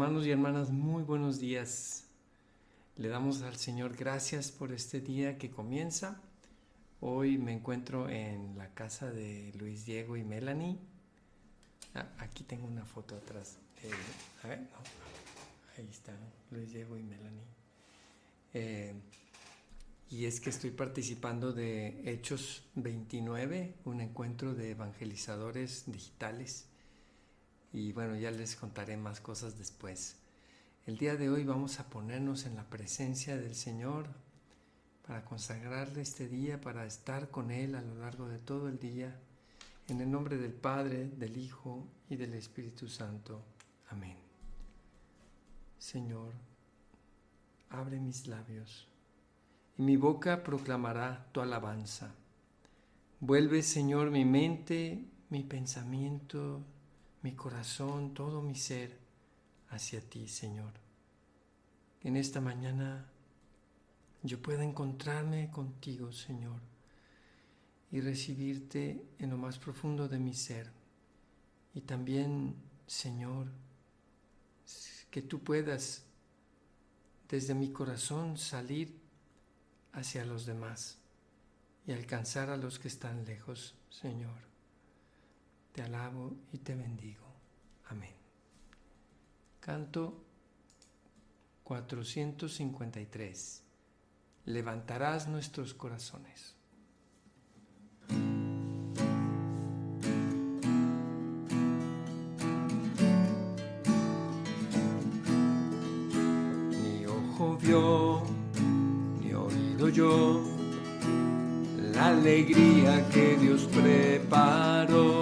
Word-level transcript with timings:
Hermanos 0.00 0.24
y 0.24 0.30
hermanas, 0.30 0.70
muy 0.70 1.02
buenos 1.02 1.38
días. 1.38 2.06
Le 2.96 3.08
damos 3.08 3.42
al 3.42 3.56
Señor 3.56 3.94
gracias 3.94 4.50
por 4.50 4.72
este 4.72 5.02
día 5.02 5.36
que 5.36 5.50
comienza. 5.50 6.22
Hoy 7.00 7.36
me 7.36 7.52
encuentro 7.52 8.08
en 8.08 8.56
la 8.56 8.72
casa 8.72 9.10
de 9.10 9.52
Luis 9.58 9.84
Diego 9.84 10.16
y 10.16 10.24
Melanie. 10.24 10.78
Ah, 11.94 12.08
aquí 12.18 12.44
tengo 12.44 12.66
una 12.66 12.86
foto 12.86 13.14
atrás. 13.14 13.58
A 14.42 14.48
ver, 14.48 14.60
no. 14.60 14.78
Ahí 15.76 15.86
está, 15.90 16.16
Luis 16.50 16.72
Diego 16.72 16.96
y 16.96 17.02
Melanie. 17.02 17.44
Eh, 18.54 18.94
y 20.08 20.24
es 20.24 20.40
que 20.40 20.48
estoy 20.48 20.70
participando 20.70 21.52
de 21.52 22.10
Hechos 22.10 22.64
29, 22.74 23.74
un 23.84 24.00
encuentro 24.00 24.54
de 24.54 24.70
evangelizadores 24.70 25.84
digitales 25.92 26.69
y 27.72 27.92
bueno, 27.92 28.16
ya 28.16 28.30
les 28.30 28.56
contaré 28.56 28.96
más 28.96 29.20
cosas 29.20 29.58
después. 29.58 30.16
El 30.86 30.98
día 30.98 31.16
de 31.16 31.30
hoy 31.30 31.44
vamos 31.44 31.78
a 31.78 31.88
ponernos 31.88 32.46
en 32.46 32.56
la 32.56 32.64
presencia 32.64 33.36
del 33.36 33.54
Señor 33.54 34.08
para 35.06 35.24
consagrarle 35.24 36.02
este 36.02 36.28
día, 36.28 36.60
para 36.60 36.86
estar 36.86 37.30
con 37.30 37.50
Él 37.50 37.74
a 37.74 37.82
lo 37.82 37.94
largo 37.96 38.28
de 38.28 38.38
todo 38.38 38.68
el 38.68 38.78
día. 38.78 39.16
En 39.88 40.00
el 40.00 40.10
nombre 40.10 40.36
del 40.36 40.52
Padre, 40.52 41.08
del 41.08 41.36
Hijo 41.36 41.86
y 42.08 42.16
del 42.16 42.34
Espíritu 42.34 42.88
Santo. 42.88 43.42
Amén. 43.88 44.16
Señor, 45.78 46.32
abre 47.70 47.98
mis 47.98 48.26
labios 48.26 48.86
y 49.78 49.82
mi 49.82 49.96
boca 49.96 50.42
proclamará 50.42 51.26
tu 51.32 51.40
alabanza. 51.40 52.14
Vuelve, 53.20 53.62
Señor, 53.62 54.10
mi 54.10 54.24
mente, 54.24 55.04
mi 55.28 55.42
pensamiento, 55.42 56.62
mi 57.22 57.32
corazón, 57.32 58.14
todo 58.14 58.40
mi 58.40 58.54
ser 58.54 58.98
hacia 59.70 60.00
ti, 60.00 60.28
Señor. 60.28 60.72
Que 62.00 62.08
en 62.08 62.16
esta 62.16 62.40
mañana 62.40 63.06
yo 64.22 64.40
pueda 64.40 64.64
encontrarme 64.64 65.50
contigo, 65.50 66.12
Señor, 66.12 66.60
y 67.90 68.00
recibirte 68.00 69.04
en 69.18 69.30
lo 69.30 69.36
más 69.36 69.58
profundo 69.58 70.08
de 70.08 70.18
mi 70.18 70.34
ser. 70.34 70.70
Y 71.74 71.82
también, 71.82 72.54
Señor, 72.86 73.48
que 75.10 75.22
tú 75.22 75.40
puedas 75.40 76.04
desde 77.28 77.54
mi 77.54 77.70
corazón 77.70 78.38
salir 78.38 78.98
hacia 79.92 80.24
los 80.24 80.46
demás 80.46 80.98
y 81.86 81.92
alcanzar 81.92 82.50
a 82.50 82.56
los 82.56 82.78
que 82.78 82.88
están 82.88 83.24
lejos, 83.24 83.74
Señor 83.90 84.49
te 85.80 85.86
alabo 85.86 86.36
y 86.52 86.58
te 86.58 86.74
bendigo. 86.74 87.24
Amén. 87.88 88.12
Canto 89.60 90.22
453. 91.64 93.62
Levantarás 94.44 95.26
nuestros 95.26 95.72
corazones. 95.72 96.54
Ni 106.82 107.06
ojo 107.06 107.56
vio, 107.56 108.22
ni 109.22 109.32
oído 109.32 109.88
yo 109.88 110.44
la 111.94 112.08
alegría 112.08 113.08
que 113.08 113.38
Dios 113.38 113.62
preparó 113.72 115.19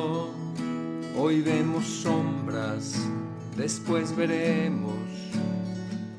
Hoy 1.28 1.42
vemos 1.42 1.84
sombras, 1.84 2.96
después 3.54 4.16
veremos 4.16 4.94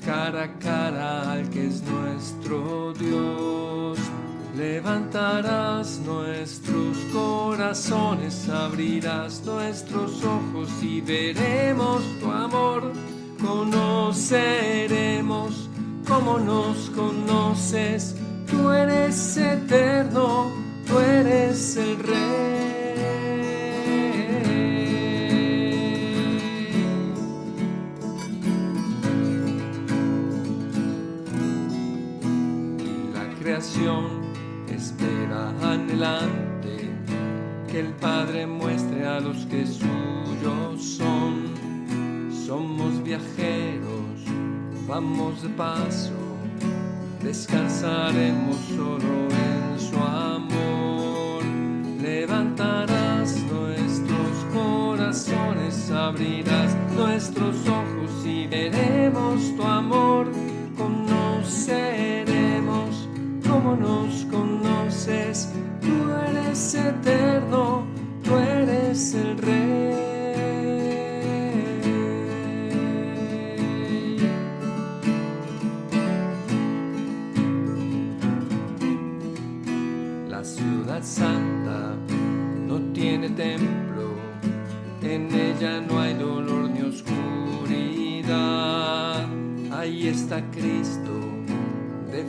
cara 0.06 0.44
a 0.44 0.58
cara 0.60 1.32
al 1.32 1.50
que 1.50 1.66
es 1.66 1.82
nuestro 1.82 2.92
Dios. 2.92 3.98
Levantarás 4.56 5.98
nuestros 6.06 6.96
corazones, 7.12 8.48
abrirás 8.48 9.42
nuestros 9.44 10.22
ojos 10.22 10.70
y 10.80 11.00
veremos 11.00 12.04
tu 12.20 12.30
amor. 12.30 12.92
Conoceremos 13.44 15.68
como 16.06 16.38
nos 16.38 16.88
conoces. 16.90 18.14
Tú 18.48 18.70
eres 18.70 19.36
eterno, 19.36 20.52
tú 20.86 21.00
eres 21.00 21.76
el 21.76 21.98
Rey. 21.98 22.59
Espera 34.68 35.48
anhelante 35.62 36.90
que 37.70 37.80
el 37.80 37.92
Padre 37.94 38.46
muestre 38.46 39.06
a 39.06 39.18
los 39.18 39.46
que 39.46 39.64
suyos 39.66 40.82
son. 40.82 41.48
Somos 42.46 43.02
viajeros, 43.02 44.20
vamos 44.86 45.42
de 45.42 45.48
paso, 45.50 46.12
descansaremos 47.22 48.56
solo 48.76 49.28
en 49.30 49.80
su 49.80 49.96
amor. 49.96 51.42
Levantarás 52.02 53.38
nuestros 53.50 54.44
corazones, 54.52 55.90
abrirás 55.90 56.76
nuestros 56.94 57.56
ojos 57.68 58.26
y 58.26 58.46
veremos 58.48 59.56
tu 59.56 59.62
amor. 59.62 60.30
Conocer 60.76 61.99
como 63.70 63.76
nos 63.76 64.24
conoces, 64.24 65.48
tú 65.80 66.10
eres 66.28 66.74
eterno, 66.74 67.84
tú 68.22 68.36
eres 68.36 69.14
el 69.14 69.38
rey. 69.38 69.90
La 80.28 80.44
ciudad 80.44 81.02
santa 81.02 81.94
no 82.66 82.80
tiene 82.92 83.30
templo, 83.30 84.14
en 85.02 85.32
ella 85.32 85.80
no 85.80 86.00
hay 86.00 86.14
dolor 86.14 86.70
ni 86.70 86.82
oscuridad. 86.82 88.30
Ahí 89.72 90.08
está 90.08 90.42
Cristo 90.50 91.29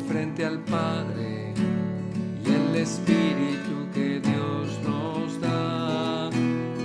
frente 0.08 0.46
al 0.46 0.60
Padre 0.60 1.54
y 2.46 2.50
el 2.50 2.76
Espíritu 2.76 3.88
que 3.94 4.20
Dios 4.20 4.80
nos 4.84 5.42
da. 5.42 6.30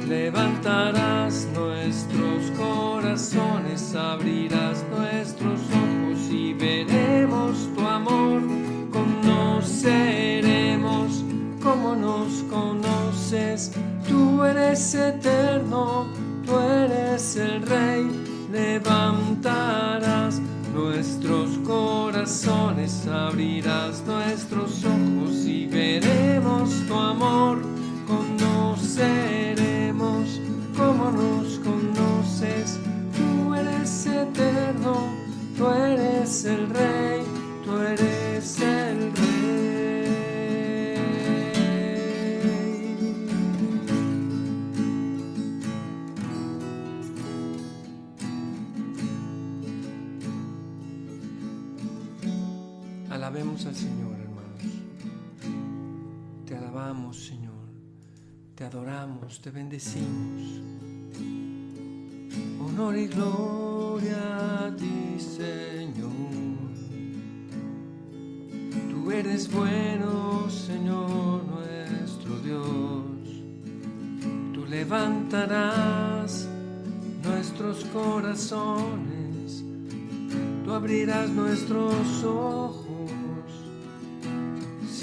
Levantarás 0.09 1.47
nuestros 1.55 2.51
corazones, 2.57 3.95
abrirás 3.95 4.83
nuestros 4.91 5.61
ojos 5.61 6.31
y 6.31 6.55
veremos 6.55 7.69
tu 7.75 7.87
amor. 7.87 8.43
Conoceremos 8.93 11.23
como 11.63 11.95
nos 11.95 12.43
conoces. 12.45 13.73
Tú 14.09 14.43
eres 14.45 14.95
eterno, 14.95 16.07
tú 16.45 16.59
eres 16.59 17.37
el 17.37 17.61
Rey. 17.63 18.11
Levantarás 18.53 20.41
nuestros 21.07 21.59
corazones, 21.59 23.07
abrirás 23.07 24.03
nuestros 24.07 24.85
ojos 24.85 25.47
y 25.47 25.67
veremos 25.67 26.71
tu 26.89 26.95
amor, 26.95 27.63
conoceremos 28.07 28.99
como 30.77 31.13
nos 31.13 31.61
conoces, 31.61 32.81
tú 33.17 33.55
eres 33.55 34.07
eterno, 34.07 34.97
tú 35.57 35.69
eres 35.69 36.45
el 36.45 36.69
rey, 36.71 37.16
Alabemos 53.27 53.67
al 53.67 53.75
Señor, 53.75 54.13
hermanos. 54.21 54.63
Te 56.47 56.57
alabamos, 56.57 57.27
Señor. 57.27 57.67
Te 58.55 58.63
adoramos, 58.63 59.41
te 59.41 59.51
bendecimos. 59.51 60.63
Honor 62.61 62.97
y 62.97 63.09
gloria 63.09 64.67
a 64.67 64.77
ti, 64.77 65.17
Señor. 65.19 66.13
Tú 68.91 69.11
eres 69.11 69.51
bueno, 69.51 70.49
Señor 70.49 71.43
nuestro 71.47 72.39
Dios. 72.43 72.63
Tú 74.55 74.67
levantarás 74.67 76.47
nuestros 77.25 77.85
corazones 77.87 79.27
tú 80.67 80.73
abrirás 80.73 81.31
nuestros 81.31 82.25
ojos. 82.25 82.76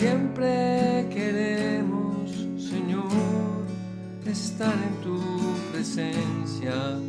Siempre 0.03 1.07
queremos, 1.13 2.29
Señor, 2.57 3.07
estar 4.25 4.73
en 4.73 4.95
tu 5.01 5.17
presencia, 5.71 6.99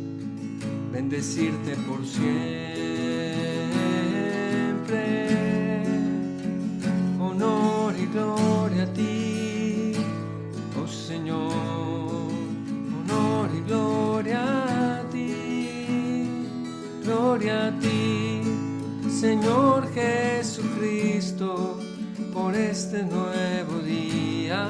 bendecirte 0.93 1.75
por 1.85 2.05
siempre. 2.05 2.63
Honor 7.19 7.93
y 8.01 8.05
gloria 8.05 8.83
a 8.83 8.93
ti, 8.93 9.91
oh 10.81 10.87
Señor. 10.87 11.51
Honor 12.97 13.49
y 13.57 13.61
gloria 13.67 14.99
a 14.99 15.09
ti, 15.09 16.47
gloria 17.03 17.67
a 17.67 17.77
ti, 17.77 18.41
Señor 19.09 19.85
Jesucristo, 19.93 21.74
por 22.45 22.53
este 22.55 23.01
nuevo 23.01 23.79
día. 23.83 24.61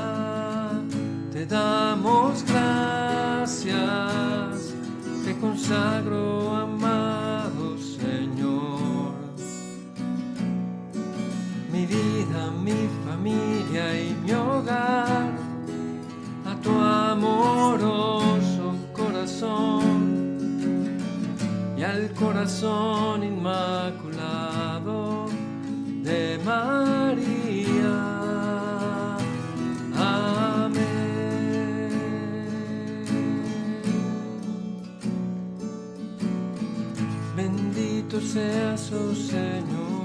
Te 1.33 1.45
damos 1.45 2.45
gracias, 2.47 3.73
te 5.25 5.37
consagro, 5.41 6.55
amado 6.55 7.77
Señor. 7.77 9.11
Mi 11.69 11.85
vida, 11.85 12.49
mi 12.63 12.87
familia 13.05 13.85
y 14.01 14.15
mi 14.23 14.31
hogar, 14.31 15.33
a 16.45 16.55
tu 16.63 16.71
amoroso 16.79 18.73
corazón 18.93 19.97
y 21.77 21.83
al 21.83 22.09
corazón 22.13 23.21
inmaculado 23.21 24.95
de 26.03 26.39
María. 26.45 26.94
Seas, 38.35 38.91
oh 38.91 39.15
Señor. 39.15 39.95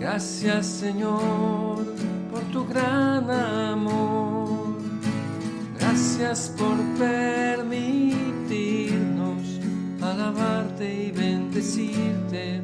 Gracias 0.00 0.66
Señor 0.66 1.84
por 2.30 2.42
tu 2.54 2.66
gran 2.66 3.30
amor. 3.30 4.78
Gracias 5.78 6.50
por 6.56 6.76
permitirnos 6.98 8.00
alabarte 10.00 10.86
y 11.08 11.10
bendecirte, 11.12 12.62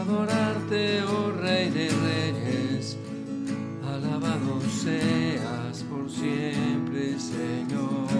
adorarte, 0.00 1.02
oh 1.04 1.30
Rey 1.42 1.70
de 1.70 1.88
Reyes. 2.08 2.96
Alabado 3.94 4.60
seas 4.82 5.84
por 5.88 6.10
siempre, 6.10 7.18
Señor. 7.20 8.17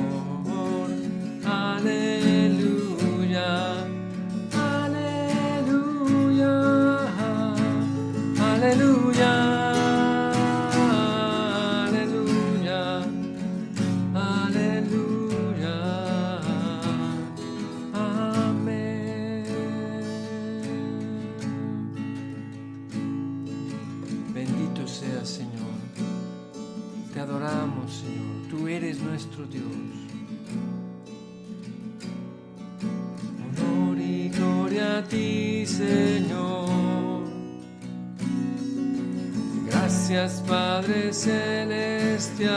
Padre 40.27 41.13
Celestial, 41.13 42.51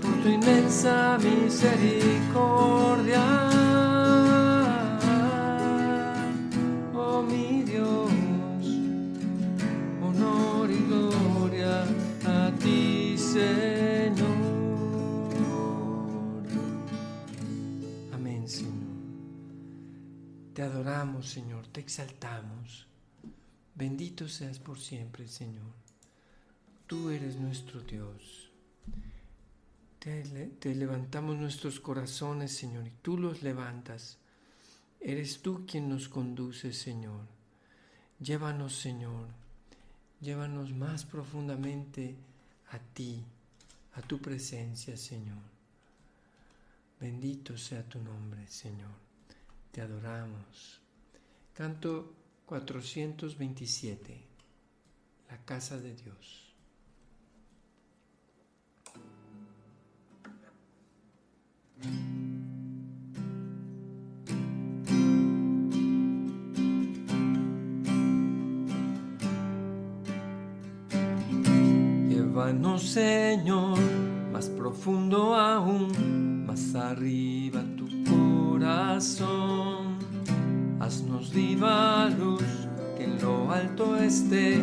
por 0.00 0.22
tu 0.22 0.28
inmensa 0.28 1.18
misericordia. 1.18 3.50
Oh 6.94 7.20
mi 7.22 7.64
Dios, 7.64 8.12
honor 10.00 10.70
y 10.70 10.78
gloria 10.86 11.82
a 12.24 12.52
ti, 12.60 13.18
Señor. 13.18 14.28
Amén, 18.12 18.48
Señor. 18.48 18.70
Te 20.54 20.62
adoramos, 20.62 21.28
Señor, 21.28 21.66
te 21.66 21.80
exaltamos. 21.80 22.86
Bendito 23.74 24.28
seas 24.28 24.60
por 24.60 24.78
siempre, 24.78 25.26
Señor. 25.26 25.79
Tú 26.90 27.08
eres 27.10 27.36
nuestro 27.36 27.82
Dios. 27.82 28.50
Te, 30.00 30.74
levantamos 30.74 31.36
nuestros 31.36 31.78
corazones, 31.78 32.50
Señor, 32.52 32.84
y 32.84 32.90
tú 33.00 33.16
los 33.16 33.44
levantas. 33.44 34.18
Eres 34.98 35.40
tú 35.40 35.64
quien 35.68 35.88
nos 35.88 36.08
conduce, 36.08 36.72
Señor. 36.72 37.28
Llévanos, 38.18 38.74
Señor. 38.74 39.28
Llévanos 40.20 40.72
más 40.72 41.04
profundamente 41.04 42.16
a 42.70 42.80
ti, 42.80 43.22
a 43.94 44.02
tu 44.02 44.18
presencia, 44.20 44.96
Señor. 44.96 45.44
Bendito 46.98 47.56
sea 47.56 47.88
tu 47.88 48.00
nombre, 48.00 48.48
Señor. 48.48 48.90
Te 49.70 49.80
adoramos. 49.80 50.80
Canto 51.54 52.12
427. 52.46 54.20
La 55.30 55.44
casa 55.44 55.78
de 55.78 55.94
Dios. 55.94 56.49
Llévanos, 72.50 72.82
Señor, 72.82 73.78
más 74.32 74.48
profundo 74.48 75.36
aún, 75.36 76.44
más 76.44 76.74
arriba 76.74 77.62
tu 77.76 77.86
corazón. 78.10 80.00
Haznos 80.80 81.32
viva 81.32 82.10
luz, 82.18 82.42
que 82.96 83.04
en 83.04 83.22
lo 83.22 83.52
alto 83.52 83.96
esté, 83.96 84.58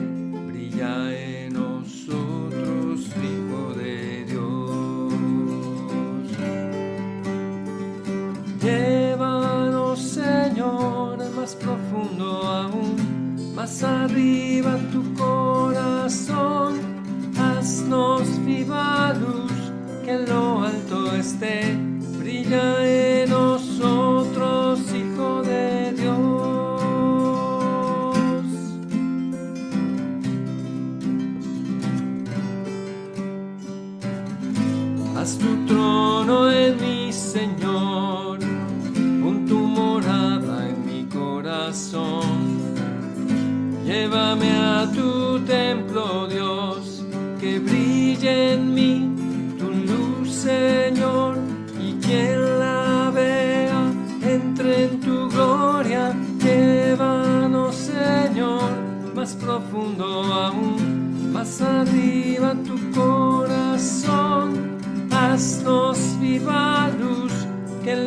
brilla 0.48 1.18
en 1.18 1.54
nosotros, 1.54 3.08
Hijo 3.24 3.74
de 3.74 4.26
Dios. 4.26 5.14
Llévanos, 8.62 10.00
Señor, 10.00 11.20
más 11.38 11.56
profundo 11.56 12.44
aún, 12.44 13.56
más 13.56 13.82
arriba 13.82 14.76
tu 14.92 14.98
corazón. 14.98 15.07
Que 20.08 20.14
en 20.14 20.26
lo 20.30 20.64
alto 20.64 21.14
esté, 21.14 21.76
brilla 22.18 22.66
en 22.86 23.30
nosotros, 23.30 24.80
Hijo 24.96 25.42
de 25.44 25.92
Dios. 25.92 26.18
Haz 35.18 35.38
tu 35.40 35.66
trono 35.66 36.52
en 36.52 36.78
mi 36.80 37.12
Señor, 37.12 37.77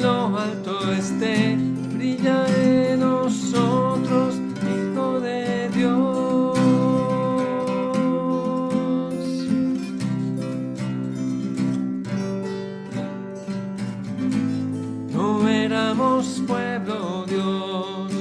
lo 0.00 0.36
alto 0.38 0.92
esté, 0.92 1.56
brilla 1.94 2.46
en 2.56 3.00
nosotros, 3.00 4.36
Hijo 4.62 5.20
de 5.20 5.68
Dios. 5.70 6.58
No 15.12 15.48
éramos 15.48 16.42
pueblo 16.46 17.24
Dios, 17.26 18.12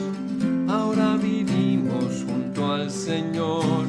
ahora 0.67 1.17
vivimos 1.17 2.25
junto 2.27 2.74
al 2.74 2.89
Señor. 2.89 3.86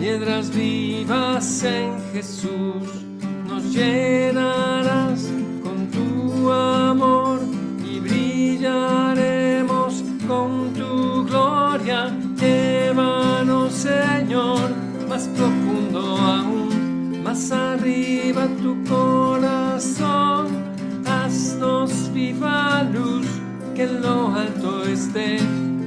Piedras 0.00 0.50
vivas 0.54 1.64
en 1.64 1.92
Jesús, 2.12 3.04
nos 3.46 3.64
llenarás 3.74 4.37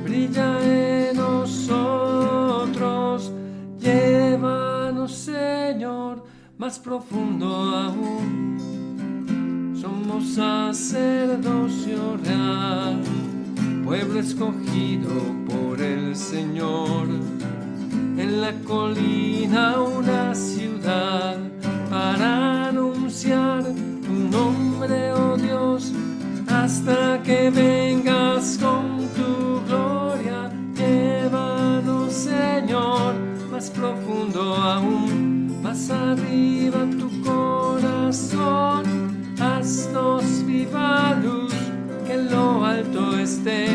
brilla 0.04 0.60
en 0.64 1.18
nosotros. 1.18 2.52
Llévanos, 3.80 5.12
Señor, 5.14 6.24
más 6.58 6.80
profundo 6.80 7.48
aún. 7.48 8.58
Somos 9.80 10.34
sacerdocio 10.36 12.18
real, 12.24 13.02
pueblo 13.84 14.20
escogido 14.20 15.10
por 15.48 15.82
el 15.82 16.16
Señor. 16.16 17.08
En 18.18 18.42
la 18.42 18.54
colina 18.68 19.82
una 19.82 20.36
ciudad 20.36 21.38
para 21.90 22.68
anunciar 22.68 23.64
tu 23.64 24.14
nombre, 24.38 25.12
oh 25.14 25.36
Dios, 25.38 25.92
hasta 26.48 27.22
que 27.24 27.50
vengas 27.50 27.81
más 35.72 35.90
arriba 35.90 36.86
tu 37.00 37.10
corazón. 37.22 38.84
Haznos 39.40 40.46
viva 40.46 41.18
luz, 41.24 41.54
que 42.06 42.14
en 42.14 42.30
lo 42.30 42.66
alto 42.66 43.18
esté, 43.18 43.68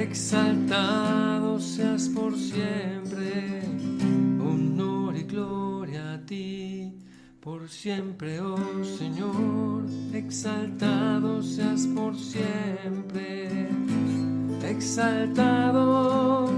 Exaltado 0.00 1.60
seas 1.60 2.08
por 2.08 2.34
siempre, 2.36 3.62
honor 4.40 5.16
y 5.16 5.22
gloria 5.24 6.14
a 6.14 6.26
ti. 6.26 6.94
Por 7.40 7.68
siempre, 7.68 8.40
oh 8.40 8.84
Señor, 8.98 9.84
exaltado 10.12 11.42
seas 11.42 11.86
por 11.94 12.16
siempre 12.16 13.68
exaltado, 14.70 16.50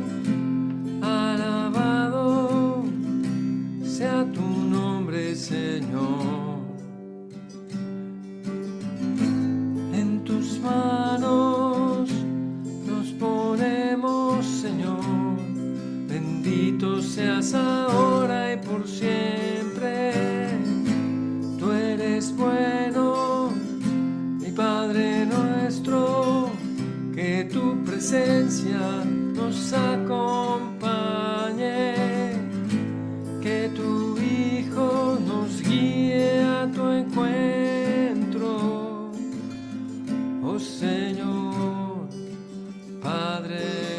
Padre 43.02 43.91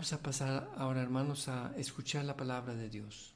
Vamos 0.00 0.14
a 0.14 0.22
pasar 0.22 0.72
ahora, 0.78 1.02
hermanos, 1.02 1.46
a 1.48 1.74
escuchar 1.76 2.24
la 2.24 2.34
palabra 2.34 2.74
de 2.74 2.88
Dios. 2.88 3.34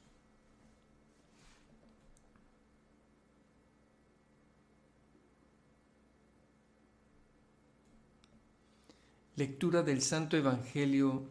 Lectura 9.35 9.83
del 9.83 10.01
Santo 10.01 10.37
Evangelio 10.37 11.29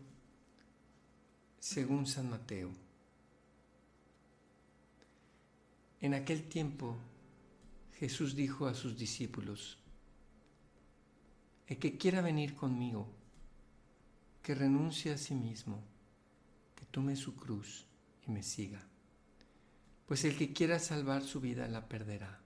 según 1.59 2.07
San 2.07 2.31
Mateo. 2.31 2.71
En 6.01 6.15
aquel 6.15 6.45
tiempo 6.49 6.97
Jesús 7.99 8.37
dijo 8.37 8.69
a 8.69 8.75
sus 8.75 8.97
discípulos, 8.97 9.79
El 11.67 11.81
que 11.81 11.99
quiera 11.99 12.21
venir 12.23 12.55
conmigo, 12.55 13.09
que 14.45 14.55
renuncie 14.55 15.11
a 15.11 15.17
sí 15.17 15.35
mismo, 15.35 15.83
que 16.77 16.85
tome 16.85 17.17
su 17.17 17.35
cruz 17.35 17.87
y 18.27 18.31
me 18.31 18.43
siga. 18.43 18.83
Pues 20.07 20.27
el 20.27 20.37
que 20.37 20.53
quiera 20.53 20.79
salvar 20.79 21.23
su 21.23 21.41
vida 21.41 21.67
la 21.67 21.89
perderá, 21.89 22.41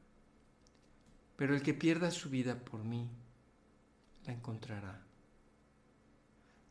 pero 1.37 1.57
el 1.57 1.63
que 1.63 1.75
pierda 1.75 2.13
su 2.13 2.31
vida 2.31 2.65
por 2.65 2.85
mí 2.85 3.11
la 4.27 4.33
encontrará. 4.33 5.03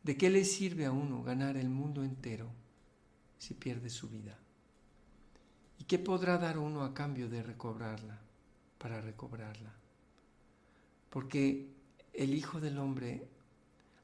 ¿De 0.02 0.16
qué 0.16 0.30
le 0.30 0.46
sirve 0.46 0.86
a 0.86 0.92
uno 0.92 1.22
ganar 1.22 1.58
el 1.58 1.68
mundo 1.68 2.02
entero 2.02 2.48
si 3.38 3.52
pierde 3.52 3.90
su 3.90 4.08
vida? 4.08 4.38
¿Y 5.78 5.84
qué 5.84 5.98
podrá 5.98 6.38
dar 6.38 6.56
uno 6.58 6.84
a 6.84 6.94
cambio 6.94 7.28
de 7.28 7.42
recobrarla, 7.42 8.18
para 8.78 9.02
recobrarla? 9.02 9.74
Porque 11.10 11.68
el 12.14 12.32
Hijo 12.32 12.60
del 12.60 12.78
Hombre 12.78 13.28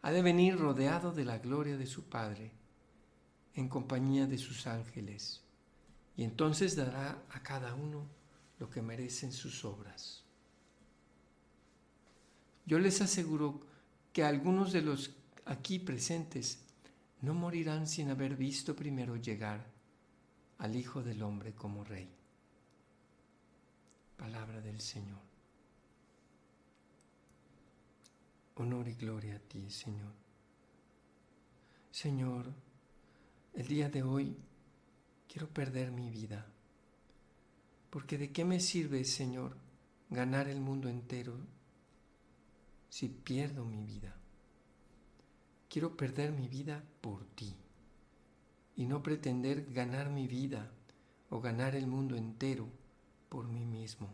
ha 0.05 0.13
de 0.13 0.21
venir 0.21 0.59
rodeado 0.59 1.13
de 1.13 1.25
la 1.25 1.39
gloria 1.39 1.79
de 1.79 1.87
su 1.87 2.11
Padre, 2.11 2.53
en 3.55 3.71
compañía 3.71 4.27
de 4.27 4.37
sus 4.37 4.67
ángeles, 4.67 5.41
y 6.15 6.25
entonces 6.25 6.77
dará 6.77 7.25
a 7.31 7.43
cada 7.43 7.75
uno 7.75 8.07
lo 8.59 8.69
que 8.69 8.83
merecen 8.83 9.33
sus 9.33 9.65
obras. 9.65 10.23
Yo 12.67 12.79
les 12.79 13.01
aseguro 13.01 13.63
que 14.13 14.25
algunos 14.25 14.73
de 14.73 14.83
los 14.83 15.11
aquí 15.47 15.79
presentes 15.79 16.59
no 17.23 17.33
morirán 17.33 17.87
sin 17.87 18.11
haber 18.11 18.37
visto 18.37 18.77
primero 18.77 19.17
llegar 19.17 19.65
al 20.59 20.77
Hijo 20.77 21.03
del 21.03 21.23
Hombre 21.23 21.55
como 21.55 21.83
Rey. 21.83 22.11
Palabra 24.19 24.61
del 24.61 24.83
Señor. 24.83 25.34
Honor 28.57 28.87
y 28.87 28.95
gloria 28.95 29.37
a 29.37 29.39
ti, 29.41 29.69
Señor. 29.69 30.13
Señor, 31.91 32.53
el 33.55 33.67
día 33.67 33.89
de 33.89 34.05
hoy 34.05 34.37
quiero 35.29 35.49
perder 35.49 35.91
mi 35.91 36.09
vida, 36.09 36.47
porque 37.91 38.17
de 38.17 38.31
qué 38.31 38.45
me 38.45 38.61
sirve, 38.61 39.05
Señor, 39.05 39.57
ganar 40.09 40.49
el 40.49 40.61
mundo 40.61 40.89
entero 40.89 41.37
si 42.91 43.09
pierdo 43.09 43.65
mi 43.65 43.85
vida. 43.85 44.15
Quiero 45.69 45.97
perder 45.97 46.31
mi 46.31 46.47
vida 46.47 46.85
por 47.01 47.25
ti 47.25 47.57
y 48.77 48.87
no 48.87 49.03
pretender 49.03 49.73
ganar 49.73 50.11
mi 50.11 50.29
vida 50.29 50.71
o 51.31 51.41
ganar 51.41 51.75
el 51.75 51.89
mundo 51.89 52.15
entero 52.15 52.69
por 53.29 53.49
mí 53.49 53.67
mismo. 53.67 54.09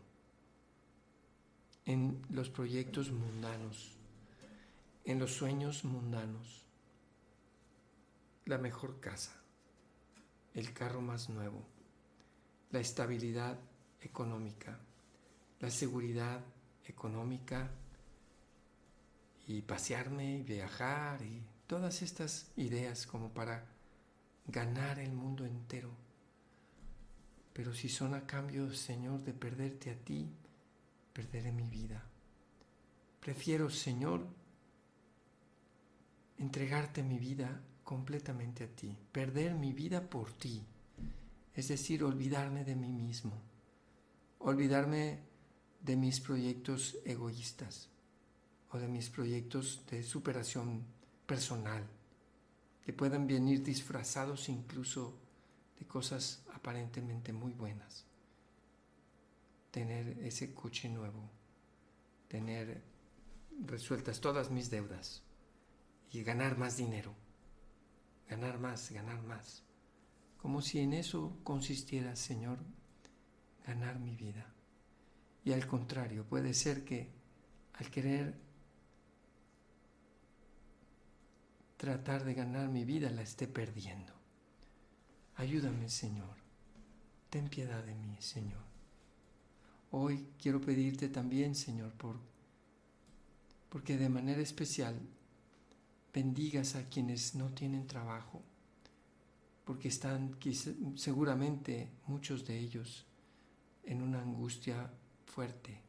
En 1.84 2.22
los 2.30 2.48
proyectos 2.48 3.10
mundanos, 3.10 3.99
en 5.10 5.18
los 5.18 5.32
sueños 5.32 5.84
mundanos, 5.84 6.64
la 8.44 8.58
mejor 8.58 9.00
casa, 9.00 9.42
el 10.54 10.72
carro 10.72 11.00
más 11.00 11.28
nuevo, 11.28 11.66
la 12.70 12.78
estabilidad 12.78 13.58
económica, 14.00 14.78
la 15.58 15.70
seguridad 15.70 16.40
económica 16.84 17.70
y 19.48 19.62
pasearme 19.62 20.38
y 20.38 20.42
viajar 20.44 21.22
y 21.22 21.42
todas 21.66 22.02
estas 22.02 22.52
ideas 22.56 23.04
como 23.04 23.34
para 23.34 23.66
ganar 24.46 25.00
el 25.00 25.12
mundo 25.12 25.44
entero. 25.44 25.90
Pero 27.52 27.74
si 27.74 27.88
son 27.88 28.14
a 28.14 28.28
cambio, 28.28 28.72
Señor, 28.72 29.22
de 29.24 29.32
perderte 29.32 29.90
a 29.90 29.96
ti, 29.96 30.30
perderé 31.12 31.50
mi 31.50 31.68
vida. 31.68 32.00
Prefiero, 33.20 33.68
Señor, 33.70 34.39
entregarte 36.40 37.02
mi 37.02 37.18
vida 37.18 37.60
completamente 37.84 38.64
a 38.64 38.68
ti, 38.68 38.96
perder 39.12 39.54
mi 39.54 39.72
vida 39.72 40.08
por 40.08 40.32
ti, 40.32 40.64
es 41.54 41.68
decir, 41.68 42.02
olvidarme 42.02 42.64
de 42.64 42.74
mí 42.74 42.92
mismo, 42.92 43.34
olvidarme 44.38 45.20
de 45.82 45.96
mis 45.96 46.18
proyectos 46.18 46.96
egoístas, 47.04 47.88
o 48.72 48.78
de 48.78 48.88
mis 48.88 49.10
proyectos 49.10 49.82
de 49.90 50.02
superación 50.02 50.84
personal, 51.26 51.84
que 52.82 52.92
puedan 52.94 53.26
venir 53.26 53.62
disfrazados 53.62 54.48
incluso 54.48 55.18
de 55.78 55.86
cosas 55.86 56.42
aparentemente 56.54 57.32
muy 57.32 57.52
buenas. 57.52 58.06
Tener 59.70 60.18
ese 60.20 60.54
coche 60.54 60.88
nuevo, 60.88 61.28
tener 62.28 62.82
resueltas 63.66 64.20
todas 64.20 64.50
mis 64.50 64.70
deudas 64.70 65.22
y 66.12 66.22
ganar 66.22 66.58
más 66.58 66.76
dinero, 66.76 67.14
ganar 68.28 68.58
más, 68.58 68.90
ganar 68.90 69.22
más, 69.22 69.62
como 70.38 70.62
si 70.62 70.80
en 70.80 70.92
eso 70.92 71.38
consistiera, 71.44 72.16
Señor, 72.16 72.58
ganar 73.66 73.98
mi 73.98 74.16
vida. 74.16 74.46
Y 75.44 75.52
al 75.52 75.66
contrario, 75.66 76.24
puede 76.24 76.54
ser 76.54 76.84
que 76.84 77.10
al 77.74 77.90
querer 77.90 78.34
tratar 81.76 82.24
de 82.24 82.34
ganar 82.34 82.68
mi 82.68 82.84
vida 82.84 83.10
la 83.10 83.22
esté 83.22 83.48
perdiendo. 83.48 84.12
Ayúdame, 85.36 85.88
Señor. 85.88 86.36
Ten 87.30 87.48
piedad 87.48 87.82
de 87.82 87.94
mí, 87.94 88.16
Señor. 88.20 88.64
Hoy 89.92 90.26
quiero 90.38 90.60
pedirte 90.60 91.08
también, 91.08 91.54
Señor, 91.54 91.92
por 91.94 92.16
porque 93.70 93.96
de 93.96 94.08
manera 94.08 94.42
especial 94.42 95.00
bendigas 96.12 96.74
a 96.74 96.88
quienes 96.88 97.34
no 97.34 97.50
tienen 97.50 97.86
trabajo, 97.86 98.42
porque 99.64 99.88
están 99.88 100.36
seguramente 100.96 101.90
muchos 102.06 102.46
de 102.46 102.58
ellos 102.58 103.04
en 103.84 104.02
una 104.02 104.20
angustia 104.20 104.90
fuerte, 105.26 105.80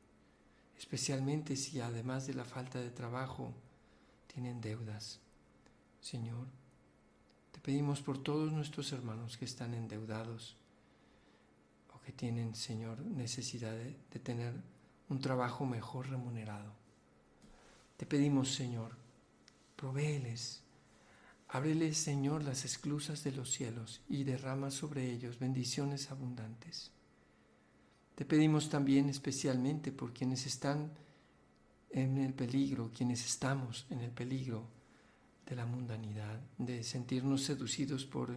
especialmente 0.78 1.56
si 1.56 1.80
además 1.80 2.28
de 2.28 2.34
la 2.34 2.46
falta 2.46 2.80
de 2.80 2.92
trabajo 2.92 3.54
tienen 4.28 4.62
deudas. 4.62 5.20
Señor, 6.00 6.48
te 7.52 7.60
pedimos 7.60 8.02
por 8.02 8.18
todos 8.18 8.52
nuestros 8.52 8.92
hermanos 8.92 9.38
que 9.38 9.46
están 9.46 9.74
endeudados 9.74 10.56
o 11.94 12.00
que 12.02 12.12
tienen, 12.12 12.56
Señor, 12.56 13.00
necesidad 13.02 13.74
de, 13.74 14.20
tener 14.20 14.54
un 15.10 15.20
trabajo 15.20 15.66
mejor 15.66 16.10
remunerado. 16.10 16.72
Te 17.98 18.06
pedimos, 18.06 18.54
Señor, 18.54 18.96
provéeles, 19.82 20.62
ábreles, 21.48 21.98
Señor, 21.98 22.44
las 22.44 22.66
esclusas 22.66 23.24
de 23.24 23.32
los 23.32 23.52
cielos 23.52 24.02
y 24.08 24.24
derrama 24.24 24.70
sobre 24.70 25.12
ellos 25.12 25.40
bendiciones 25.40 26.12
abundantes. 26.12 26.92
Te 28.14 28.24
pedimos 28.24 28.70
también 28.70 29.10
especialmente 29.10 29.92
por 29.92 30.14
quienes 30.14 30.46
están 30.46 30.92
en 31.90 32.20
el 32.20 32.36
peligro, 32.36 32.92
quienes 32.96 33.26
estamos 33.26 33.88
en 33.90 34.02
el 34.02 34.12
peligro 34.12 34.68
de 35.48 35.56
la 35.56 35.66
mundanidad, 35.66 36.40
de 36.60 36.84
sentirnos 36.84 37.42
seducidos 37.42 38.06
por, 38.06 38.36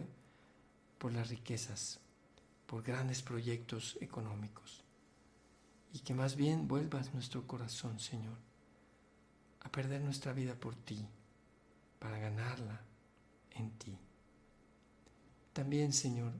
por 0.97 1.13
las 1.13 1.29
riquezas, 1.29 1.99
por 2.65 2.81
grandes 2.81 3.21
proyectos 3.21 3.99
económicos. 4.01 4.83
Y 5.93 5.99
que 5.99 6.15
más 6.15 6.35
bien 6.35 6.67
vuelvas 6.67 7.13
nuestro 7.13 7.45
corazón, 7.45 7.99
Señor, 7.99 8.39
a 9.61 9.71
perder 9.71 10.01
nuestra 10.01 10.33
vida 10.33 10.55
por 10.55 10.75
ti, 10.75 11.07
para 11.99 12.17
ganarla 12.19 12.81
en 13.51 13.71
ti. 13.77 13.97
También, 15.53 15.93
Señor, 15.93 16.33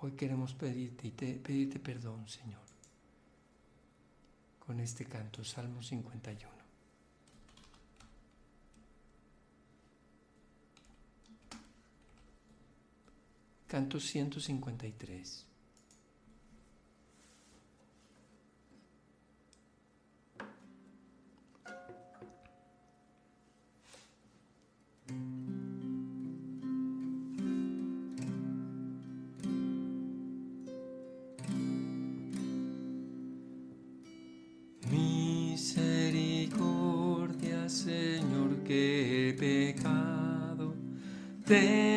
hoy 0.00 0.12
queremos 0.12 0.54
pedirte 0.54 1.08
y 1.08 1.10
pedirte 1.10 1.78
perdón, 1.78 2.28
Señor, 2.28 2.62
con 4.58 4.80
este 4.80 5.04
canto, 5.04 5.44
Salmo 5.44 5.82
51. 5.82 6.56
Canto 13.66 13.98
153. 13.98 15.46
There 41.46 41.95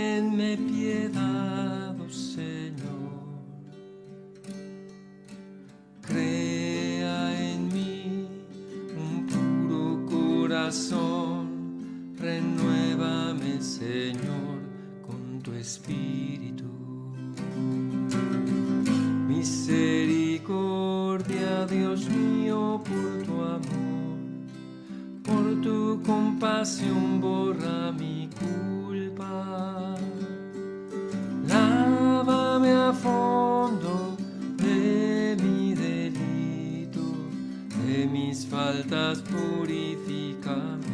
faltas 38.50 39.22
purifícame. 39.22 40.89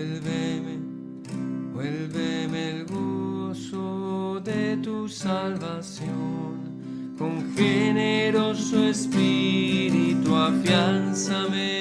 Vuélveme, 0.00 0.78
vuélveme 1.74 2.70
el 2.70 2.86
gozo 2.86 4.40
de 4.42 4.78
tu 4.78 5.06
salvación, 5.06 6.56
con 7.18 7.54
generoso 7.54 8.82
espíritu 8.84 10.34
afianzame. 10.34 11.79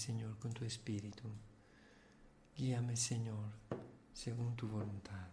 Señor, 0.00 0.38
con 0.38 0.54
tu 0.54 0.64
espíritu. 0.64 1.28
Guíame, 2.56 2.96
Señor, 2.96 3.50
según 4.14 4.56
tu 4.56 4.66
voluntad. 4.66 5.28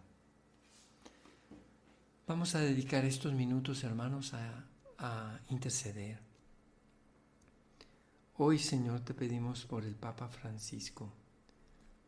Vamos 2.26 2.54
a 2.54 2.60
dedicar 2.60 3.06
estos 3.06 3.32
minutos, 3.32 3.82
hermanos, 3.82 4.34
a, 4.34 4.66
a 4.98 5.40
interceder. 5.48 6.20
Hoy, 8.36 8.58
Señor, 8.58 9.00
te 9.00 9.14
pedimos 9.14 9.64
por 9.64 9.86
el 9.86 9.94
Papa 9.94 10.28
Francisco, 10.28 11.14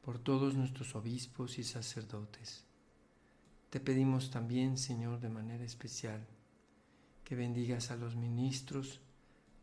por 0.03 0.18
todos 0.18 0.55
nuestros 0.55 0.94
obispos 0.94 1.59
y 1.59 1.64
sacerdotes. 1.64 2.66
Te 3.70 3.81
pedimos 3.81 4.31
también, 4.31 4.77
Señor, 4.77 5.18
de 5.20 5.31
manera 5.31 5.64
especial, 5.64 6.27
que 7.25 7.35
bendigas 7.37 7.90
a 7.90 7.96
los 7.96 8.16
ministros 8.16 9.01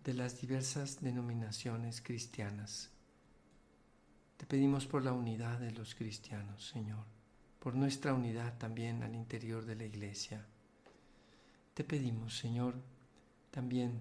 de 0.08 0.14
las 0.14 0.40
diversas 0.40 1.02
denominaciones 1.02 2.02
cristianas. 2.02 2.90
Te 4.38 4.46
pedimos 4.46 4.86
por 4.86 5.04
la 5.04 5.12
unidad 5.12 5.60
de 5.60 5.72
los 5.72 5.96
cristianos, 5.96 6.66
Señor, 6.66 7.04
por 7.60 7.76
nuestra 7.76 8.14
unidad 8.14 8.58
también 8.58 9.04
al 9.04 9.14
interior 9.14 9.66
de 9.66 9.76
la 9.76 9.84
iglesia. 9.84 10.46
Te 11.74 11.84
pedimos, 11.84 12.38
Señor, 12.38 12.76
también 13.52 14.00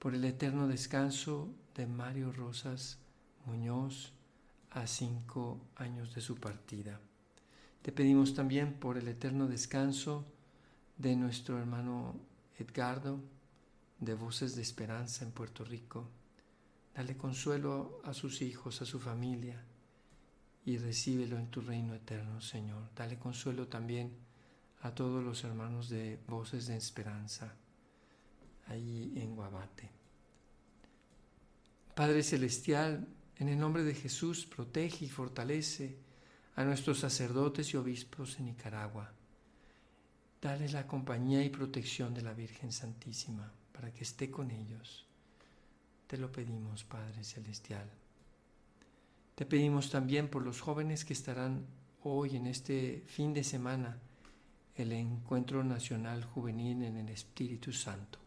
por 0.00 0.16
el 0.16 0.24
eterno 0.24 0.66
descanso 0.66 1.48
de 1.76 1.86
Mario 1.86 2.32
Rosas 2.32 2.98
Muñoz 3.46 4.12
a 4.72 4.88
cinco 4.88 5.60
años 5.76 6.12
de 6.12 6.22
su 6.22 6.34
partida. 6.34 6.98
Te 7.82 7.92
pedimos 7.92 8.34
también 8.34 8.72
por 8.72 8.98
el 8.98 9.06
eterno 9.06 9.46
descanso 9.46 10.24
de 10.96 11.14
nuestro 11.14 11.56
hermano 11.56 12.16
Edgardo, 12.58 13.20
de 14.00 14.14
Voces 14.14 14.54
de 14.54 14.62
Esperanza 14.62 15.24
en 15.24 15.32
Puerto 15.32 15.64
Rico. 15.64 16.08
Dale 16.94 17.16
consuelo 17.16 18.00
a 18.04 18.14
sus 18.14 18.42
hijos, 18.42 18.80
a 18.82 18.86
su 18.86 18.98
familia, 18.98 19.64
y 20.64 20.76
recíbelo 20.78 21.38
en 21.38 21.50
tu 21.50 21.60
reino 21.60 21.94
eterno, 21.94 22.40
Señor. 22.40 22.90
Dale 22.94 23.18
consuelo 23.18 23.68
también 23.68 24.12
a 24.82 24.94
todos 24.94 25.24
los 25.24 25.42
hermanos 25.44 25.88
de 25.88 26.18
Voces 26.26 26.66
de 26.66 26.76
Esperanza, 26.76 27.54
ahí 28.66 29.14
en 29.16 29.34
Guabate. 29.34 29.90
Padre 31.94 32.22
Celestial, 32.22 33.08
en 33.36 33.48
el 33.48 33.58
nombre 33.58 33.82
de 33.82 33.94
Jesús, 33.94 34.46
protege 34.46 35.06
y 35.06 35.08
fortalece 35.08 35.96
a 36.54 36.64
nuestros 36.64 37.00
sacerdotes 37.00 37.72
y 37.72 37.76
obispos 37.76 38.38
en 38.38 38.46
Nicaragua. 38.46 39.12
Dale 40.40 40.68
la 40.68 40.86
compañía 40.86 41.44
y 41.44 41.50
protección 41.50 42.14
de 42.14 42.22
la 42.22 42.34
Virgen 42.34 42.70
Santísima 42.70 43.52
para 43.78 43.94
que 43.94 44.02
esté 44.02 44.28
con 44.28 44.50
ellos. 44.50 45.06
Te 46.08 46.18
lo 46.18 46.32
pedimos, 46.32 46.82
Padre 46.82 47.22
Celestial. 47.22 47.88
Te 49.36 49.46
pedimos 49.46 49.88
también 49.88 50.26
por 50.26 50.42
los 50.42 50.60
jóvenes 50.60 51.04
que 51.04 51.12
estarán 51.12 51.64
hoy 52.02 52.34
en 52.34 52.48
este 52.48 53.04
fin 53.06 53.32
de 53.32 53.44
semana 53.44 53.96
el 54.74 54.90
Encuentro 54.90 55.62
Nacional 55.62 56.24
Juvenil 56.24 56.82
en 56.82 56.96
el 56.96 57.08
Espíritu 57.08 57.72
Santo, 57.72 58.18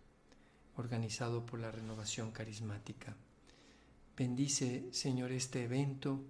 organizado 0.78 1.46
por 1.46 1.60
la 1.60 1.70
Renovación 1.70 2.32
Carismática. 2.32 3.14
Bendice, 4.16 4.88
Señor, 4.94 5.34
este 5.34 5.66
evento 5.66 6.24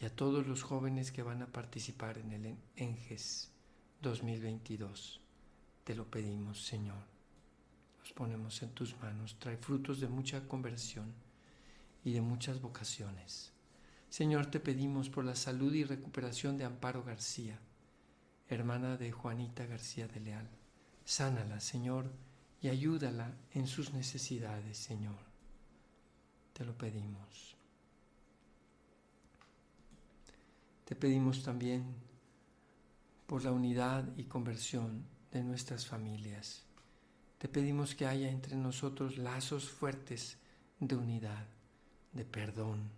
y 0.00 0.06
a 0.06 0.16
todos 0.16 0.46
los 0.46 0.62
jóvenes 0.62 1.12
que 1.12 1.22
van 1.22 1.42
a 1.42 1.46
participar 1.46 2.16
en 2.16 2.32
el 2.32 2.56
ENGES 2.76 3.50
2022. 4.00 5.20
Te 5.84 5.94
lo 5.94 6.06
pedimos, 6.06 6.64
Señor. 6.64 7.12
Los 8.02 8.12
ponemos 8.12 8.62
en 8.62 8.70
tus 8.70 8.96
manos. 9.00 9.36
Trae 9.38 9.56
frutos 9.56 10.00
de 10.00 10.08
mucha 10.08 10.46
conversión 10.46 11.12
y 12.04 12.12
de 12.12 12.20
muchas 12.20 12.60
vocaciones. 12.60 13.52
Señor, 14.08 14.46
te 14.46 14.60
pedimos 14.60 15.08
por 15.08 15.24
la 15.24 15.34
salud 15.34 15.72
y 15.72 15.84
recuperación 15.84 16.58
de 16.58 16.64
Amparo 16.64 17.02
García, 17.02 17.58
hermana 18.48 18.96
de 18.96 19.10
Juanita 19.10 19.64
García 19.66 20.06
de 20.06 20.20
Leal. 20.20 20.48
Sánala, 21.04 21.60
Señor, 21.60 22.10
y 22.60 22.68
ayúdala 22.68 23.34
en 23.52 23.66
sus 23.66 23.92
necesidades, 23.92 24.76
Señor. 24.76 25.18
Te 26.52 26.64
lo 26.64 26.76
pedimos. 26.76 27.56
Te 30.84 30.94
pedimos 30.94 31.42
también 31.42 31.84
por 33.26 33.42
la 33.44 33.52
unidad 33.52 34.04
y 34.16 34.24
conversión 34.24 35.04
de 35.30 35.42
nuestras 35.42 35.86
familias. 35.86 36.64
Te 37.42 37.48
pedimos 37.48 37.96
que 37.96 38.06
haya 38.06 38.30
entre 38.30 38.54
nosotros 38.54 39.18
lazos 39.18 39.68
fuertes 39.68 40.38
de 40.78 40.94
unidad, 40.94 41.44
de 42.12 42.24
perdón, 42.24 42.88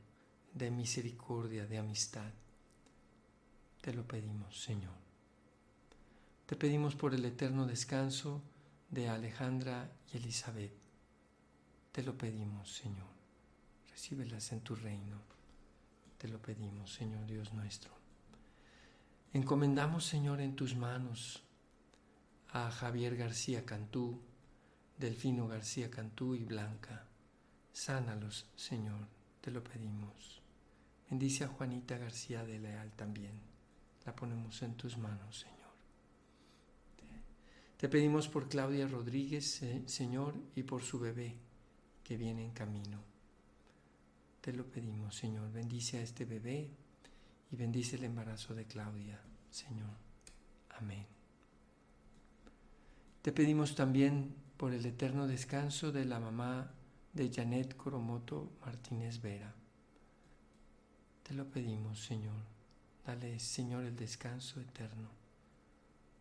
de 0.52 0.70
misericordia, 0.70 1.64
de 1.64 1.78
amistad. 1.78 2.30
Te 3.80 3.94
lo 3.94 4.06
pedimos, 4.06 4.62
Señor. 4.62 4.92
Te 6.44 6.56
pedimos 6.56 6.94
por 6.94 7.14
el 7.14 7.24
eterno 7.24 7.64
descanso 7.64 8.42
de 8.90 9.08
Alejandra 9.08 9.90
y 10.12 10.18
Elizabeth. 10.18 10.74
Te 11.90 12.02
lo 12.02 12.18
pedimos, 12.18 12.70
Señor. 12.70 13.14
Recíbelas 13.92 14.52
en 14.52 14.60
tu 14.60 14.76
reino. 14.76 15.22
Te 16.18 16.28
lo 16.28 16.38
pedimos, 16.38 16.92
Señor 16.92 17.26
Dios 17.26 17.54
nuestro. 17.54 17.92
Encomendamos, 19.32 20.04
Señor, 20.04 20.42
en 20.42 20.54
tus 20.54 20.76
manos 20.76 21.42
a 22.52 22.70
Javier 22.70 23.16
García 23.16 23.64
Cantú, 23.64 24.20
Delfino 24.98 25.48
García 25.48 25.90
Cantú 25.90 26.34
y 26.34 26.44
Blanca. 26.44 27.06
Sánalos, 27.72 28.46
Señor, 28.54 29.08
te 29.40 29.50
lo 29.50 29.62
pedimos. 29.64 30.40
Bendice 31.10 31.44
a 31.44 31.48
Juanita 31.48 31.98
García 31.98 32.44
de 32.44 32.60
Leal 32.60 32.92
también. 32.92 33.34
La 34.06 34.14
ponemos 34.14 34.62
en 34.62 34.76
tus 34.76 34.96
manos, 34.96 35.40
Señor. 35.40 35.54
Te 37.76 37.88
pedimos 37.88 38.28
por 38.28 38.48
Claudia 38.48 38.86
Rodríguez, 38.86 39.62
Señor, 39.86 40.34
y 40.54 40.62
por 40.62 40.82
su 40.82 40.98
bebé 40.98 41.36
que 42.04 42.16
viene 42.16 42.44
en 42.44 42.52
camino. 42.52 43.02
Te 44.40 44.52
lo 44.52 44.64
pedimos, 44.64 45.16
Señor. 45.16 45.50
Bendice 45.52 45.98
a 45.98 46.02
este 46.02 46.24
bebé 46.24 46.70
y 47.50 47.56
bendice 47.56 47.96
el 47.96 48.04
embarazo 48.04 48.54
de 48.54 48.66
Claudia, 48.66 49.20
Señor. 49.50 49.96
Amén. 50.78 51.06
Te 53.22 53.32
pedimos 53.32 53.74
también 53.74 54.43
por 54.56 54.72
el 54.72 54.86
eterno 54.86 55.26
descanso 55.26 55.92
de 55.92 56.04
la 56.04 56.20
mamá 56.20 56.70
de 57.12 57.30
Janet 57.32 57.76
Coromoto 57.76 58.52
Martínez 58.64 59.20
Vera. 59.20 59.54
Te 61.22 61.34
lo 61.34 61.46
pedimos, 61.46 62.00
Señor. 62.00 62.42
Dale, 63.06 63.38
Señor, 63.38 63.84
el 63.84 63.96
descanso 63.96 64.60
eterno. 64.60 65.08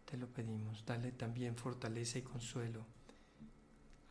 Te 0.10 0.18
lo 0.18 0.28
pedimos. 0.28 0.84
Dale 0.86 1.12
también 1.12 1.56
fortaleza 1.56 2.20
y 2.20 2.22
consuelo 2.22 2.86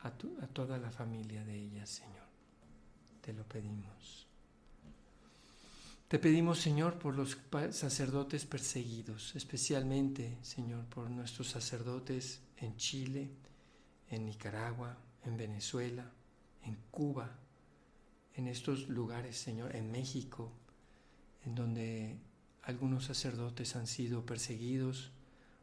a, 0.01 0.09
a 0.09 0.47
toda 0.49 0.79
la 0.79 0.91
familia 0.91 1.45
de 1.45 1.55
ella, 1.55 1.87
Señor. 1.87 2.27
Te 3.21 3.33
lo 3.33 3.45
pedimos. 3.45 4.27
Te 6.09 6.19
pedimos, 6.19 6.59
Señor, 6.59 6.99
por 6.99 7.15
los 7.15 7.39
sacerdotes 7.71 8.45
perseguidos, 8.45 9.35
especialmente, 9.35 10.37
Señor, 10.43 10.85
por 10.85 11.09
nuestros 11.09 11.49
sacerdotes 11.49 12.41
en 12.59 12.77
Chile, 12.77 13.31
en 14.13 14.27
Nicaragua, 14.27 14.97
en 15.25 15.37
Venezuela, 15.39 16.11
en 16.65 16.77
Cuba, 16.91 17.39
en 18.35 18.47
estos 18.47 18.89
lugares, 18.89 19.39
Señor, 19.39 19.75
en 19.75 19.91
México, 19.91 20.53
en 21.45 21.55
donde 21.55 22.19
algunos 22.63 23.07
sacerdotes 23.07 23.75
han 23.75 23.87
sido 23.87 24.25
perseguidos, 24.25 25.13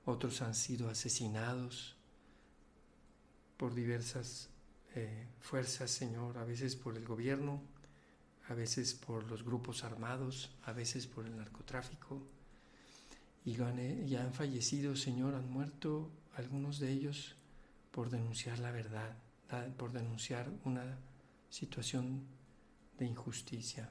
otros 0.04 0.42
han 0.42 0.56
sido 0.56 0.90
asesinados 0.90 1.96
por 3.56 3.76
diversas 3.76 4.50
eh, 4.96 5.28
fuerzas, 5.40 5.92
Señor, 5.92 6.40
a 6.40 6.44
veces 6.44 6.76
por 6.76 6.98
el 6.98 7.06
gobierno, 7.06 7.62
a 8.48 8.56
veces 8.56 8.96
por 8.96 9.30
los 9.30 9.44
grupos 9.44 9.84
armados, 9.84 10.50
a 10.64 10.74
veces 10.74 11.06
por 11.06 11.28
el 11.28 11.38
narcotráfico. 11.38 12.24
Y 13.46 13.54
ya 13.54 14.24
han 14.24 14.34
fallecido, 14.34 14.96
Señor, 14.96 15.36
han 15.36 15.50
muerto 15.50 16.12
algunos 16.36 16.80
de 16.80 16.92
ellos 16.92 17.36
por 17.92 18.10
denunciar 18.10 18.60
la 18.60 18.72
verdad, 18.72 19.16
por 19.78 19.92
denunciar 19.92 20.50
una 20.66 20.98
situación 21.50 22.24
de 22.98 23.06
injusticia. 23.06 23.90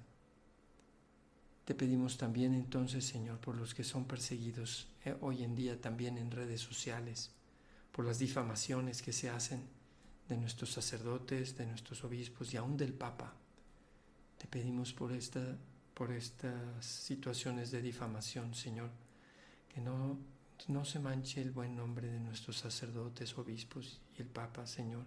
Te 1.64 1.74
pedimos 1.74 2.16
también 2.16 2.54
entonces, 2.54 3.04
Señor, 3.04 3.38
por 3.40 3.54
los 3.56 3.74
que 3.74 3.84
son 3.84 4.06
perseguidos 4.06 4.88
eh, 5.04 5.14
hoy 5.20 5.42
en 5.42 5.54
día 5.54 5.80
también 5.80 6.16
en 6.16 6.30
redes 6.30 6.62
sociales, 6.62 7.30
por 7.92 8.06
las 8.06 8.18
difamaciones 8.18 9.02
que 9.02 9.12
se 9.12 9.28
hacen 9.28 9.68
de 10.28 10.36
nuestros 10.36 10.72
sacerdotes, 10.72 11.56
de 11.56 11.66
nuestros 11.66 12.04
obispos 12.04 12.54
y 12.54 12.56
aún 12.56 12.76
del 12.76 12.94
Papa. 12.94 13.34
Te 14.38 14.46
pedimos 14.46 14.92
por, 14.92 15.12
esta, 15.12 15.58
por 15.94 16.12
estas 16.12 16.84
situaciones 16.86 17.70
de 17.70 17.82
difamación, 17.82 18.54
Señor, 18.54 18.90
que 19.68 19.80
no 19.80 20.18
no 20.66 20.84
se 20.84 20.98
manche 20.98 21.40
el 21.40 21.52
buen 21.52 21.76
nombre 21.76 22.10
de 22.10 22.18
nuestros 22.18 22.58
sacerdotes, 22.58 23.38
obispos 23.38 24.00
y 24.18 24.22
el 24.22 24.28
Papa, 24.28 24.66
Señor. 24.66 25.04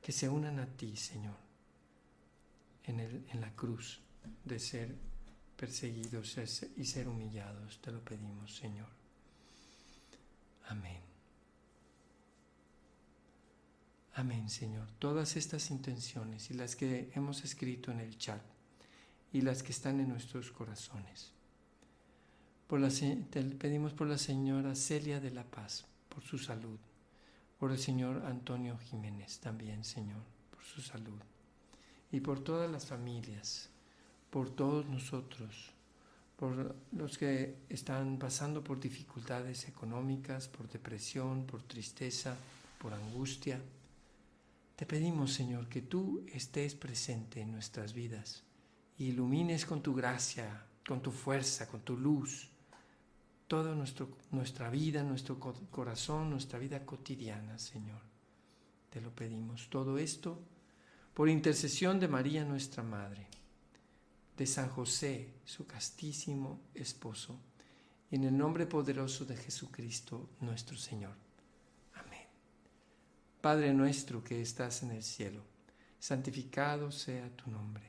Que 0.00 0.12
se 0.12 0.28
unan 0.28 0.58
a 0.58 0.66
ti, 0.66 0.96
Señor, 0.96 1.36
en, 2.84 2.98
el, 2.98 3.24
en 3.30 3.40
la 3.40 3.54
cruz 3.54 4.00
de 4.44 4.58
ser 4.58 4.96
perseguidos 5.56 6.36
y 6.76 6.84
ser 6.84 7.06
humillados. 7.06 7.80
Te 7.80 7.92
lo 7.92 8.00
pedimos, 8.00 8.56
Señor. 8.56 8.88
Amén. 10.68 11.00
Amén, 14.14 14.48
Señor. 14.50 14.88
Todas 14.98 15.36
estas 15.36 15.70
intenciones 15.70 16.50
y 16.50 16.54
las 16.54 16.74
que 16.74 17.12
hemos 17.14 17.44
escrito 17.44 17.92
en 17.92 18.00
el 18.00 18.18
chat 18.18 18.42
y 19.32 19.42
las 19.42 19.62
que 19.62 19.72
están 19.72 20.00
en 20.00 20.08
nuestros 20.08 20.50
corazones 20.50 21.32
te 23.30 23.42
pedimos 23.42 23.92
por 23.92 24.06
la 24.06 24.16
señora 24.16 24.74
Celia 24.74 25.20
de 25.20 25.30
la 25.30 25.44
Paz, 25.44 25.84
por 26.08 26.22
su 26.22 26.38
salud. 26.38 26.78
Por 27.58 27.70
el 27.70 27.78
señor 27.78 28.24
Antonio 28.24 28.78
Jiménez 28.78 29.40
también, 29.40 29.84
Señor, 29.84 30.22
por 30.50 30.64
su 30.64 30.80
salud. 30.80 31.20
Y 32.10 32.20
por 32.20 32.42
todas 32.42 32.70
las 32.70 32.86
familias, 32.86 33.68
por 34.30 34.48
todos 34.48 34.86
nosotros, 34.86 35.72
por 36.38 36.74
los 36.92 37.18
que 37.18 37.58
están 37.68 38.18
pasando 38.18 38.64
por 38.64 38.80
dificultades 38.80 39.68
económicas, 39.68 40.48
por 40.48 40.66
depresión, 40.66 41.44
por 41.44 41.62
tristeza, 41.64 42.36
por 42.78 42.94
angustia. 42.94 43.60
Te 44.76 44.86
pedimos, 44.86 45.34
Señor, 45.34 45.68
que 45.68 45.82
tú 45.82 46.24
estés 46.32 46.74
presente 46.74 47.42
en 47.42 47.52
nuestras 47.52 47.92
vidas 47.92 48.44
ilumines 48.96 49.66
con 49.66 49.82
tu 49.82 49.94
gracia, 49.94 50.64
con 50.86 51.02
tu 51.02 51.10
fuerza, 51.10 51.68
con 51.68 51.82
tu 51.82 51.98
luz 51.98 52.51
toda 53.52 53.74
nuestra 54.30 54.70
vida, 54.70 55.02
nuestro 55.02 55.38
corazón, 55.38 56.30
nuestra 56.30 56.58
vida 56.58 56.86
cotidiana, 56.86 57.58
Señor. 57.58 58.00
Te 58.88 58.98
lo 58.98 59.10
pedimos. 59.10 59.68
Todo 59.68 59.98
esto 59.98 60.38
por 61.12 61.28
intercesión 61.28 62.00
de 62.00 62.08
María 62.08 62.46
nuestra 62.46 62.82
Madre, 62.82 63.26
de 64.38 64.46
San 64.46 64.70
José, 64.70 65.34
su 65.44 65.66
castísimo 65.66 66.62
esposo, 66.74 67.38
y 68.10 68.16
en 68.16 68.24
el 68.24 68.38
nombre 68.38 68.64
poderoso 68.64 69.26
de 69.26 69.36
Jesucristo 69.36 70.30
nuestro 70.40 70.78
Señor. 70.78 71.12
Amén. 71.92 72.26
Padre 73.42 73.74
nuestro 73.74 74.24
que 74.24 74.40
estás 74.40 74.82
en 74.82 74.92
el 74.92 75.02
cielo, 75.02 75.42
santificado 75.98 76.90
sea 76.90 77.28
tu 77.36 77.50
nombre. 77.50 77.84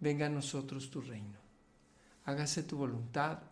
Venga 0.00 0.26
a 0.26 0.28
nosotros 0.28 0.90
tu 0.90 1.00
reino. 1.00 1.38
Hágase 2.26 2.62
tu 2.64 2.76
voluntad 2.76 3.51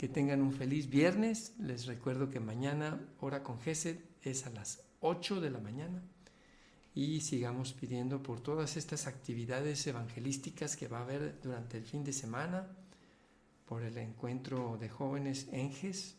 que 0.00 0.08
tengan 0.08 0.40
un 0.40 0.54
feliz 0.54 0.88
viernes. 0.88 1.52
Les 1.58 1.84
recuerdo 1.84 2.30
que 2.30 2.40
mañana, 2.40 2.98
hora 3.20 3.42
con 3.42 3.60
Gesed, 3.60 3.98
es 4.22 4.46
a 4.46 4.50
las 4.50 4.82
8 5.00 5.42
de 5.42 5.50
la 5.50 5.60
mañana. 5.60 6.02
Y 6.94 7.20
sigamos 7.20 7.74
pidiendo 7.74 8.22
por 8.22 8.40
todas 8.40 8.78
estas 8.78 9.06
actividades 9.06 9.86
evangelísticas 9.86 10.74
que 10.74 10.88
va 10.88 11.00
a 11.00 11.02
haber 11.02 11.38
durante 11.42 11.76
el 11.76 11.84
fin 11.84 12.02
de 12.02 12.14
semana, 12.14 12.66
por 13.66 13.82
el 13.82 13.98
encuentro 13.98 14.78
de 14.80 14.88
jóvenes 14.88 15.48
en 15.52 15.70
GES, 15.70 16.16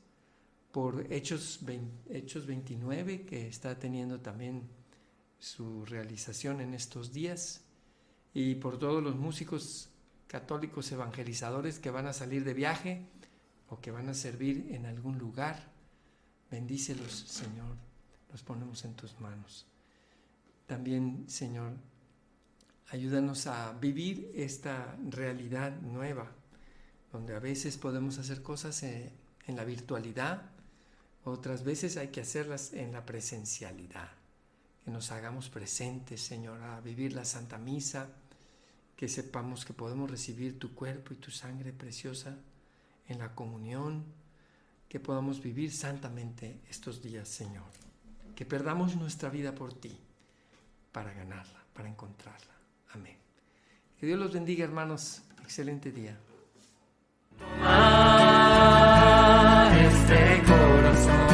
por 0.71 1.11
Hechos, 1.11 1.61
Hechos 2.07 2.45
29, 2.45 3.25
que 3.25 3.47
está 3.47 3.79
teniendo 3.79 4.19
también 4.19 4.69
su 5.39 5.85
realización 5.85 6.61
en 6.61 6.75
estos 6.75 7.13
días, 7.13 7.63
y 8.31 8.53
por 8.53 8.77
todos 8.77 9.01
los 9.01 9.15
músicos 9.15 9.89
católicos 10.27 10.91
evangelizadores 10.91 11.79
que 11.79 11.89
van 11.89 12.05
a 12.05 12.13
salir 12.13 12.43
de 12.43 12.53
viaje 12.53 13.07
o 13.71 13.81
que 13.81 13.89
van 13.89 14.09
a 14.09 14.13
servir 14.13 14.67
en 14.69 14.85
algún 14.85 15.17
lugar 15.17 15.71
Bendícelos, 16.51 17.13
Señor, 17.13 17.77
los 18.29 18.43
ponemos 18.43 18.83
en 18.83 18.93
tus 18.93 19.17
manos. 19.21 19.65
También, 20.67 21.23
Señor, 21.29 21.71
ayúdanos 22.89 23.47
a 23.47 23.71
vivir 23.71 24.33
esta 24.35 24.97
realidad 25.09 25.79
nueva, 25.79 26.29
donde 27.13 27.33
a 27.33 27.39
veces 27.39 27.77
podemos 27.77 28.17
hacer 28.17 28.43
cosas 28.43 28.83
en 28.83 29.55
la 29.55 29.63
virtualidad, 29.63 30.41
otras 31.23 31.63
veces 31.63 31.95
hay 31.95 32.09
que 32.09 32.19
hacerlas 32.19 32.73
en 32.73 32.91
la 32.91 33.05
presencialidad. 33.05 34.09
Que 34.83 34.91
nos 34.91 35.11
hagamos 35.11 35.49
presentes, 35.49 36.21
Señor, 36.21 36.61
a 36.63 36.81
vivir 36.81 37.13
la 37.13 37.23
Santa 37.23 37.57
Misa, 37.57 38.09
que 38.97 39.07
sepamos 39.07 39.63
que 39.63 39.73
podemos 39.73 40.11
recibir 40.11 40.59
tu 40.59 40.75
cuerpo 40.75 41.13
y 41.13 41.17
tu 41.17 41.31
sangre 41.31 41.71
preciosa 41.71 42.37
en 43.11 43.19
la 43.19 43.35
comunión, 43.35 44.03
que 44.89 44.99
podamos 44.99 45.41
vivir 45.41 45.71
santamente 45.71 46.61
estos 46.69 47.01
días, 47.01 47.27
Señor. 47.29 47.71
Que 48.35 48.45
perdamos 48.45 48.95
nuestra 48.95 49.29
vida 49.29 49.53
por 49.53 49.73
ti, 49.73 49.97
para 50.91 51.13
ganarla, 51.13 51.63
para 51.73 51.87
encontrarla. 51.87 52.53
Amén. 52.93 53.17
Que 53.99 54.07
Dios 54.07 54.19
los 54.19 54.33
bendiga, 54.33 54.63
hermanos. 54.63 55.21
Excelente 55.43 55.91
día. 55.91 56.17
Este 59.87 60.43
corazón. 60.45 61.30